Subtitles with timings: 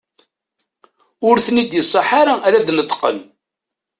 [1.27, 3.19] Ur ten-id-iṣaḥ ara ad d-neṭqen.